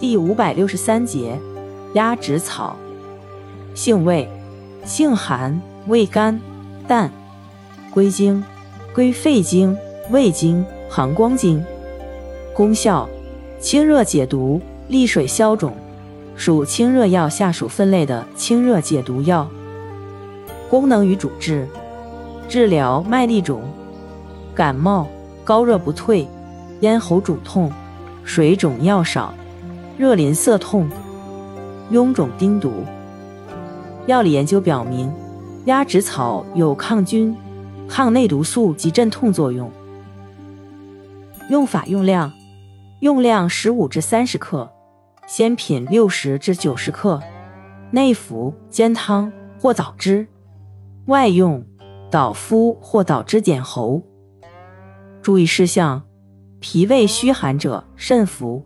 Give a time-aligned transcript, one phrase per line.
[0.00, 1.38] 第五百六十三节，
[1.92, 2.74] 鸭跖草，
[3.74, 4.26] 性味，
[4.82, 6.40] 性寒，味甘
[6.88, 7.12] 淡，
[7.92, 8.42] 归经，
[8.94, 9.76] 归肺经、
[10.10, 11.62] 胃经、膀胱经。
[12.54, 13.06] 功效，
[13.60, 14.58] 清热解毒，
[14.88, 15.74] 利水消肿，
[16.34, 19.46] 属清热药下属分类的清热解毒药。
[20.70, 21.68] 功能与主治，
[22.48, 23.60] 治疗麦粒肿、
[24.54, 25.06] 感冒、
[25.44, 26.26] 高热不退、
[26.80, 27.70] 咽喉肿痛、
[28.24, 29.34] 水肿尿少。
[30.00, 30.88] 热淋涩痛、
[31.92, 32.72] 臃肿叮毒。
[34.06, 35.12] 药理研究表明，
[35.66, 37.36] 鸭跖草有抗菌、
[37.86, 39.70] 抗内毒素及镇痛作用。
[41.50, 42.32] 用法用量：
[43.00, 44.70] 用量十五至三十克，
[45.26, 47.20] 鲜品六十至九十克，
[47.90, 50.24] 内服煎汤或捣汁；
[51.08, 51.62] 外用
[52.10, 54.00] 捣敷或捣汁点喉。
[55.20, 56.02] 注意事项：
[56.58, 58.64] 脾胃虚寒者慎服。